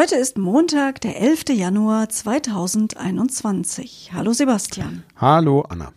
Heute 0.00 0.14
ist 0.14 0.38
Montag, 0.38 1.00
der 1.00 1.20
11. 1.20 1.46
Januar 1.50 2.08
2021. 2.08 4.12
Hallo 4.12 4.32
Sebastian. 4.32 5.02
Hallo 5.16 5.62
Anna. 5.62 5.92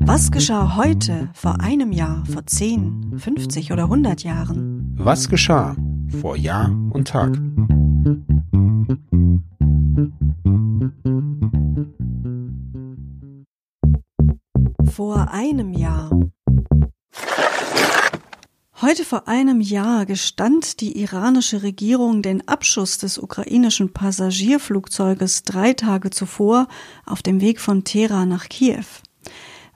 Was 0.00 0.32
geschah 0.32 0.74
heute, 0.74 1.30
vor 1.34 1.60
einem 1.60 1.92
Jahr, 1.92 2.24
vor 2.26 2.44
10, 2.44 3.16
50 3.16 3.70
oder 3.70 3.84
100 3.84 4.24
Jahren? 4.24 4.92
Was 4.98 5.28
geschah 5.28 5.76
vor 6.20 6.36
Jahr 6.36 6.68
und 6.90 7.06
Tag? 7.06 7.40
Vor 14.90 15.30
einem 15.30 15.74
Jahr. 15.74 16.10
Heute 18.82 19.04
vor 19.04 19.28
einem 19.28 19.60
Jahr 19.60 20.06
gestand 20.06 20.80
die 20.80 21.00
iranische 21.00 21.62
Regierung 21.62 22.20
den 22.20 22.48
Abschuss 22.48 22.98
des 22.98 23.16
ukrainischen 23.16 23.92
Passagierflugzeuges 23.92 25.44
drei 25.44 25.72
Tage 25.72 26.10
zuvor 26.10 26.66
auf 27.06 27.22
dem 27.22 27.40
Weg 27.40 27.60
von 27.60 27.84
Teheran 27.84 28.28
nach 28.28 28.48
Kiew. 28.48 28.84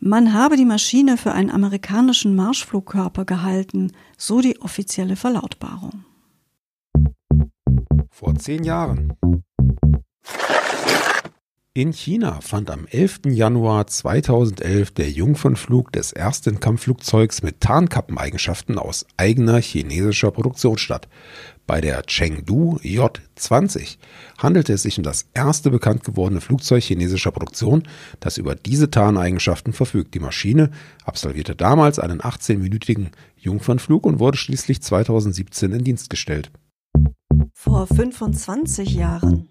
Man 0.00 0.32
habe 0.32 0.56
die 0.56 0.64
Maschine 0.64 1.16
für 1.18 1.30
einen 1.30 1.52
amerikanischen 1.52 2.34
Marschflugkörper 2.34 3.24
gehalten, 3.24 3.92
so 4.18 4.40
die 4.40 4.60
offizielle 4.60 5.14
Verlautbarung. 5.14 6.04
Vor 8.10 8.34
zehn 8.34 8.64
Jahren. 8.64 9.12
In 11.76 11.92
China 11.92 12.40
fand 12.40 12.70
am 12.70 12.86
11. 12.86 13.26
Januar 13.26 13.86
2011 13.86 14.92
der 14.92 15.10
Jungfernflug 15.10 15.92
des 15.92 16.10
ersten 16.10 16.58
Kampfflugzeugs 16.58 17.42
mit 17.42 17.60
Tarnkappeneigenschaften 17.60 18.78
aus 18.78 19.04
eigener 19.18 19.60
chinesischer 19.60 20.30
Produktion 20.30 20.78
statt. 20.78 21.06
Bei 21.66 21.82
der 21.82 22.02
Chengdu 22.04 22.78
J-20 22.80 23.98
handelte 24.38 24.72
es 24.72 24.84
sich 24.84 24.96
um 24.96 25.04
das 25.04 25.26
erste 25.34 25.68
bekannt 25.68 26.02
gewordene 26.02 26.40
Flugzeug 26.40 26.82
chinesischer 26.82 27.30
Produktion, 27.30 27.82
das 28.20 28.38
über 28.38 28.54
diese 28.54 28.90
Tarneigenschaften 28.90 29.74
verfügt. 29.74 30.14
Die 30.14 30.20
Maschine 30.20 30.70
absolvierte 31.04 31.54
damals 31.54 31.98
einen 31.98 32.22
18-minütigen 32.22 33.08
Jungfernflug 33.36 34.06
und 34.06 34.18
wurde 34.18 34.38
schließlich 34.38 34.80
2017 34.80 35.72
in 35.72 35.84
Dienst 35.84 36.08
gestellt. 36.08 36.50
Vor 37.52 37.86
25 37.86 38.94
Jahren. 38.94 39.50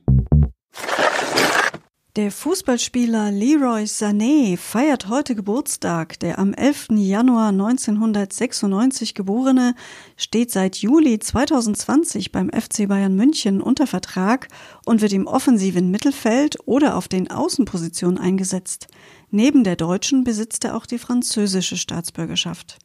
Der 2.16 2.31
Fußballspieler 2.31 3.30
Leroy 3.30 3.83
Sané 3.83 4.55
feiert 4.55 5.09
heute 5.09 5.35
Geburtstag. 5.35 6.17
Der 6.22 6.39
am 6.39 6.53
11. 6.53 6.91
Januar 6.91 7.49
1996 7.49 9.16
geborene 9.16 9.75
steht 10.16 10.49
seit 10.49 10.77
Juli 10.77 11.19
2020 11.19 12.31
beim 12.31 12.49
FC 12.52 12.88
Bayern 12.88 13.17
München 13.17 13.59
unter 13.59 13.85
Vertrag 13.85 14.47
und 14.85 15.02
wird 15.02 15.11
im 15.11 15.27
offensiven 15.27 15.91
Mittelfeld 15.91 16.55
oder 16.66 16.95
auf 16.95 17.09
den 17.09 17.30
Außenpositionen 17.30 18.17
eingesetzt. 18.17 18.88
Neben 19.29 19.66
der 19.66 19.75
deutschen 19.75 20.23
besitzt 20.23 20.63
er 20.63 20.77
auch 20.77 20.85
die 20.85 21.00
französische 21.00 21.75
Staatsbürgerschaft. 21.75 22.79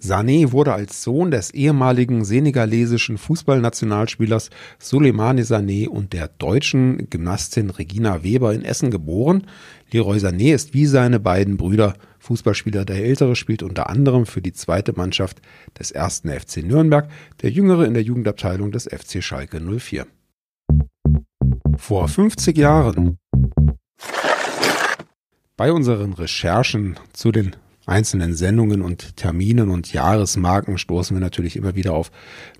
Sané 0.00 0.52
wurde 0.52 0.72
als 0.72 1.02
Sohn 1.02 1.30
des 1.30 1.50
ehemaligen 1.50 2.24
senegalesischen 2.24 3.18
Fußballnationalspielers 3.18 4.50
Soleimani 4.78 5.42
Sané 5.42 5.88
und 5.88 6.12
der 6.12 6.28
deutschen 6.28 7.10
Gymnastin 7.10 7.70
Regina 7.70 8.22
Weber 8.22 8.54
in 8.54 8.64
Essen 8.64 8.90
geboren. 8.90 9.46
Leroy 9.90 10.18
Sané 10.18 10.54
ist 10.54 10.72
wie 10.72 10.86
seine 10.86 11.18
beiden 11.18 11.56
Brüder 11.56 11.94
Fußballspieler. 12.20 12.84
Der 12.84 13.04
ältere 13.04 13.34
spielt 13.34 13.62
unter 13.62 13.90
anderem 13.90 14.24
für 14.26 14.40
die 14.40 14.52
zweite 14.52 14.92
Mannschaft 14.92 15.42
des 15.78 15.90
ersten 15.90 16.30
FC 16.30 16.58
Nürnberg, 16.58 17.08
der 17.42 17.50
jüngere 17.50 17.84
in 17.84 17.94
der 17.94 18.02
Jugendabteilung 18.04 18.70
des 18.70 18.84
FC 18.84 19.22
Schalke 19.22 19.60
04. 19.60 20.06
Vor 21.76 22.08
50 22.08 22.56
Jahren. 22.56 23.18
Bei 25.56 25.72
unseren 25.72 26.12
Recherchen 26.12 26.96
zu 27.12 27.32
den 27.32 27.56
einzelnen 27.88 28.34
Sendungen 28.34 28.82
und 28.82 29.16
Terminen 29.16 29.70
und 29.70 29.92
Jahresmarken 29.92 30.78
stoßen 30.78 31.16
wir 31.16 31.20
natürlich 31.20 31.56
immer 31.56 31.74
wieder 31.74 31.94
auf 31.94 32.10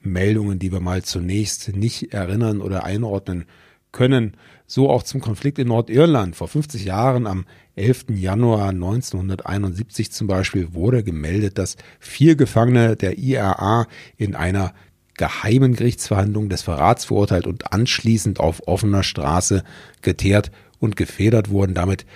Meldungen, 0.03 0.59
die 0.59 0.73
wir 0.73 0.81
mal 0.81 1.03
zunächst 1.03 1.77
nicht 1.77 2.13
erinnern 2.13 2.61
oder 2.61 2.85
einordnen 2.85 3.45
können. 3.93 4.37
So 4.67 4.91
auch 4.91 5.03
zum 5.03 5.21
Konflikt 5.21 5.59
in 5.59 5.69
Nordirland. 5.69 6.37
Vor 6.37 6.49
50 6.49 6.85
Jahren, 6.85 7.27
am 7.27 7.47
11. 7.77 8.07
Januar 8.11 8.71
1971 8.71 10.13
zum 10.13 10.27
Beispiel, 10.27 10.75
wurde 10.75 11.03
gemeldet, 11.03 11.59
dass 11.59 11.77
vier 12.01 12.37
Gefangene 12.37 12.97
der 12.97 13.19
IRA 13.19 13.87
in 14.17 14.35
einer 14.35 14.75
geheimen 15.17 15.75
Gerichtsverhandlung 15.75 16.49
des 16.49 16.63
Verrats 16.63 17.07
verurteilt 17.07 17.47
und 17.47 17.73
anschließend 17.73 18.41
auf 18.41 18.67
offener 18.67 19.03
Straße 19.03 19.65
geteert 20.01 20.51
und 20.79 20.97
gefedert 20.97 21.51
wurden. 21.51 21.75
Damit 21.75 22.07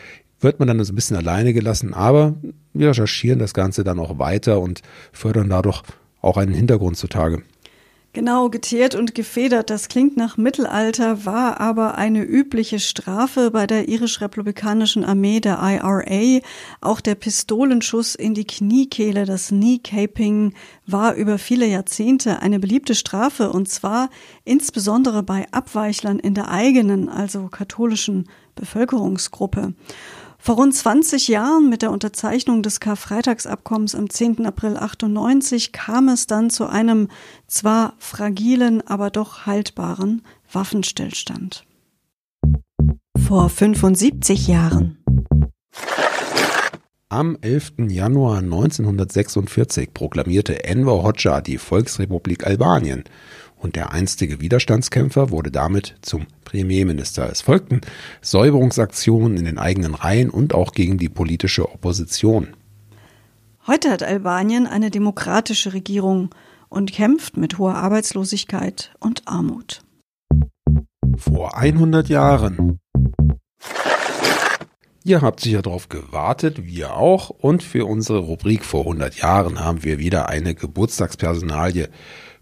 wird 0.42 0.58
man 0.58 0.69
dann 0.69 0.82
so 0.84 0.92
ein 0.92 0.97
bisschen 0.97 1.16
alleine 1.16 1.53
gelassen, 1.53 1.94
aber 1.94 2.34
wir 2.72 2.88
recherchieren 2.88 3.38
das 3.38 3.54
Ganze 3.54 3.84
dann 3.84 3.98
auch 3.98 4.19
weiter 4.19 4.60
und 4.60 4.82
fördern 5.12 5.48
dadurch 5.48 5.82
auch 6.20 6.36
einen 6.36 6.54
Hintergrund 6.54 6.97
zutage. 6.97 7.42
Genau, 8.14 8.50
geteert 8.50 8.94
und 8.94 9.14
gefedert, 9.14 9.70
das 9.70 9.88
klingt 9.88 10.19
nach 10.19 10.36
Mittelalter, 10.36 11.25
war 11.25 11.60
aber 11.62 11.94
eine 11.94 12.22
übliche 12.22 12.78
Strafe 12.78 13.50
bei 13.50 13.66
der 13.66 13.88
irisch-republikanischen 13.88 15.02
Armee 15.02 15.41
der 15.41 15.60
IRA. 15.62 16.42
Auch 16.82 17.00
der 17.00 17.14
Pistolenschuss 17.14 18.14
in 18.14 18.34
die 18.34 18.44
Kniekehle, 18.44 19.25
das 19.25 19.48
Knee-Caping, 19.48 20.52
war 20.86 21.14
über 21.14 21.38
viele 21.38 21.64
Jahrzehnte 21.64 22.41
eine 22.41 22.58
beliebte 22.58 22.94
Strafe 22.94 23.50
und 23.50 23.70
zwar 23.70 24.10
insbesondere 24.44 25.22
bei 25.22 25.47
Abweichlern 25.50 26.19
in 26.19 26.34
der 26.34 26.50
eigenen, 26.50 27.08
also 27.08 27.48
katholischen 27.48 28.28
Bevölkerungsgruppe. 28.56 29.72
Vor 30.44 30.56
rund 30.56 30.75
20 30.75 31.28
Jahren 31.28 31.70
mit 31.70 31.82
der 31.82 31.92
Unterzeichnung 31.92 32.64
des 32.64 32.80
Karfreitagsabkommens 32.80 33.94
am 33.94 34.10
10. 34.10 34.44
April 34.44 34.76
98 34.76 35.70
kam 35.70 36.08
es 36.08 36.26
dann 36.26 36.50
zu 36.50 36.66
einem 36.66 37.06
zwar 37.47 37.94
fragilen, 37.98 38.84
aber 38.84 39.10
doch 39.10 39.47
haltbaren 39.47 40.22
Waffenstillstand. 40.50 41.64
Vor 43.25 43.50
75 43.50 44.48
Jahren. 44.48 44.98
Am 47.08 47.38
11. 47.41 47.75
Januar 47.91 48.38
1946 48.38 49.94
proklamierte 49.94 50.64
Enver 50.64 51.04
Hoxha 51.04 51.41
die 51.41 51.58
Volksrepublik 51.58 52.44
Albanien 52.44 53.04
und 53.62 53.77
der 53.77 53.93
einstige 53.93 54.41
Widerstandskämpfer 54.41 55.31
wurde 55.31 55.50
damit 55.50 55.95
zum 56.03 56.27
Premierminister. 56.45 57.31
Es 57.31 57.41
folgten 57.41 57.81
Säuberungsaktionen 58.21 59.37
in 59.37 59.45
den 59.45 59.59
eigenen 59.59 59.95
Reihen 59.95 60.31
und 60.31 60.55
auch 60.55 60.73
gegen 60.73 60.99
die 60.99 61.09
politische 61.09 61.71
Opposition. 61.71 62.49
Heute 63.67 63.91
hat 63.91 64.03
Albanien 64.03 64.67
eine 64.67 64.91
demokratische 64.91 65.73
Regierung 65.73 66.31
und 66.69 66.93
kämpft 66.93 67.37
mit 67.37 67.59
hoher 67.59 67.77
Arbeitslosigkeit 67.77 68.93
und 68.99 69.23
Armut. 69.27 69.83
Vor 71.17 71.56
100 71.56 72.09
Jahren. 72.09 72.81
Ihr 75.05 75.21
habt 75.21 75.41
sicher 75.41 75.62
darauf 75.62 75.89
gewartet, 75.89 76.65
wir 76.65 76.97
auch. 76.97 77.31
Und 77.31 77.62
für 77.62 77.87
unsere 77.87 78.19
Rubrik 78.21 78.65
vor 78.65 78.83
100 78.83 79.17
Jahren 79.17 79.61
haben 79.61 79.83
wir 79.83 79.99
wieder 79.99 80.29
eine 80.29 80.55
Geburtstagspersonalie 80.55 81.89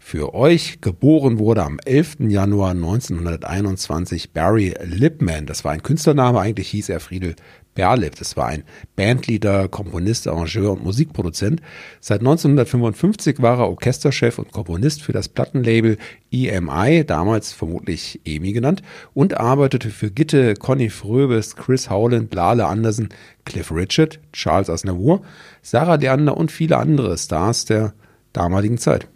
für 0.01 0.33
euch. 0.33 0.81
Geboren 0.81 1.37
wurde 1.37 1.63
am 1.63 1.79
11. 1.85 2.17
Januar 2.27 2.71
1921 2.71 4.31
Barry 4.33 4.73
Lipman. 4.83 5.45
Das 5.45 5.63
war 5.63 5.71
ein 5.71 5.83
Künstlername, 5.83 6.39
eigentlich 6.39 6.69
hieß 6.69 6.89
er 6.89 6.99
Friedel 6.99 7.35
Berlip. 7.75 8.15
Das 8.15 8.35
war 8.35 8.47
ein 8.47 8.63
Bandleader, 8.95 9.69
Komponist, 9.69 10.27
Arrangeur 10.27 10.71
und 10.71 10.83
Musikproduzent. 10.83 11.61
Seit 12.01 12.21
1955 12.21 13.41
war 13.41 13.59
er 13.59 13.69
Orchesterchef 13.69 14.39
und 14.39 14.51
Komponist 14.51 15.03
für 15.03 15.13
das 15.13 15.29
Plattenlabel 15.29 15.97
EMI, 16.31 17.05
damals 17.05 17.53
vermutlich 17.53 18.19
EMI 18.25 18.53
genannt, 18.53 18.81
und 19.13 19.37
arbeitete 19.37 19.91
für 19.91 20.11
Gitte, 20.11 20.55
Conny 20.55 20.89
Fröbes, 20.89 21.55
Chris 21.55 21.89
Howland, 21.89 22.33
Lale 22.33 22.65
Anderson, 22.65 23.09
Cliff 23.45 23.71
Richard, 23.71 24.19
Charles 24.33 24.69
Aznavour, 24.69 25.21
Sarah 25.61 25.95
Leander 25.95 26.35
und 26.35 26.51
viele 26.51 26.77
andere 26.77 27.17
Stars 27.17 27.65
der 27.65 27.93
damaligen 28.33 28.79
Zeit. 28.79 29.07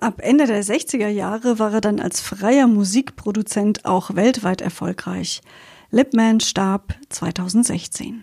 Ab 0.00 0.20
Ende 0.22 0.46
der 0.46 0.62
60er 0.62 1.08
Jahre 1.08 1.58
war 1.58 1.74
er 1.74 1.80
dann 1.80 1.98
als 1.98 2.20
freier 2.20 2.68
Musikproduzent 2.68 3.84
auch 3.84 4.14
weltweit 4.14 4.60
erfolgreich. 4.60 5.40
Lipman 5.90 6.38
starb 6.38 6.94
2016. 7.08 8.22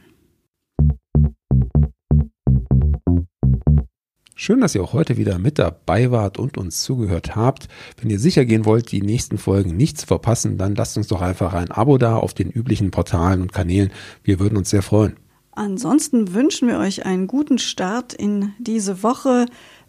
Schön, 4.36 4.62
dass 4.62 4.74
ihr 4.74 4.84
auch 4.84 4.94
heute 4.94 5.18
wieder 5.18 5.38
mit 5.38 5.60
dabei 5.60 6.12
wart 6.12 6.40
und 6.40 6.58
uns 6.58 6.82
zugehört 6.82 7.36
habt. 7.36 7.68
Wenn 8.00 8.10
ihr 8.10 8.20
sicher 8.20 8.46
gehen 8.46 8.64
wollt, 8.64 8.94
die 8.94 9.02
nächsten 9.02 9.38
Folgen 9.38 9.76
nicht 9.76 9.98
zu 9.98 10.08
verpassen, 10.08 10.58
dann 10.58 10.76
lasst 10.76 10.96
uns 10.96 11.08
doch 11.08 11.22
einfach 11.22 11.54
ein 11.54 11.72
Abo 11.72 11.98
da 11.98 12.16
auf 12.16 12.34
den 12.34 12.52
üblichen 12.52 12.92
Portalen 12.92 13.42
und 13.42 13.52
Kanälen. 13.52 13.92
Wir 14.24 14.40
würden 14.40 14.58
uns 14.58 14.70
sehr 14.70 14.82
freuen. 14.82 15.18
Ansonsten 15.52 16.34
wünschen 16.34 16.68
wir 16.68 16.80
euch 16.80 17.06
einen 17.06 17.28
guten 17.28 17.60
Start 17.60 18.14
in 18.14 18.54
diese 18.60 19.04
Woche. 19.04 19.46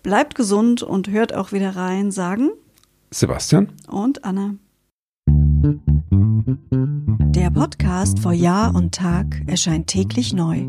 Bleibt 0.06 0.36
gesund 0.36 0.84
und 0.84 1.10
hört 1.10 1.34
auch 1.34 1.50
wieder 1.50 1.74
rein, 1.74 2.12
sagen 2.12 2.50
Sebastian 3.10 3.72
und 3.88 4.24
Anna. 4.24 4.54
Der 7.34 7.50
Podcast 7.50 8.20
vor 8.20 8.32
Jahr 8.32 8.76
und 8.76 8.94
Tag 8.94 9.42
erscheint 9.48 9.88
täglich 9.88 10.32
neu. 10.32 10.68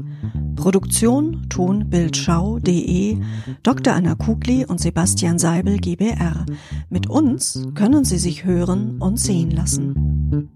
Produktion 0.56 1.46
tonbildschau.de 1.50 3.20
Dr. 3.62 3.94
Anna 3.94 4.16
Kugli 4.16 4.66
und 4.66 4.82
Sebastian 4.82 5.38
Seibel 5.38 5.78
GBR. 5.78 6.48
Mit 6.90 7.08
uns 7.08 7.64
können 7.76 8.06
Sie 8.06 8.18
sich 8.18 8.44
hören 8.44 8.98
und 9.00 9.20
sehen 9.20 9.52
lassen. 9.52 10.50